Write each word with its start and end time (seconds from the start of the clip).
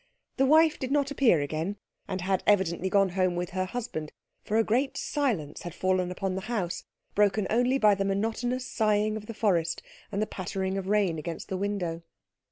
The 0.37 0.47
wife 0.47 0.79
did 0.79 0.89
not 0.91 1.11
appear 1.11 1.41
again, 1.41 1.77
and 2.07 2.21
had 2.21 2.41
evidently 2.47 2.89
gone 2.89 3.09
home 3.09 3.35
with 3.35 3.51
her 3.51 3.65
husband, 3.65 4.11
for 4.43 4.57
a 4.57 4.63
great 4.63 4.97
silence 4.97 5.61
had 5.61 5.75
fallen 5.75 6.09
upon 6.09 6.33
the 6.33 6.41
house, 6.49 6.85
broken 7.13 7.45
only 7.51 7.77
by 7.77 7.93
the 7.93 8.03
monotonous 8.03 8.65
sighing 8.65 9.15
of 9.15 9.27
the 9.27 9.35
forest, 9.35 9.83
and 10.11 10.19
the 10.19 10.25
pattering 10.25 10.75
of 10.75 10.87
rain 10.87 11.19
against 11.19 11.49
the 11.49 11.55
window. 11.57 12.01